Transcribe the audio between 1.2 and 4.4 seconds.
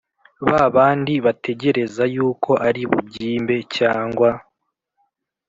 bategereza yuko ari bubyimbe cyangwa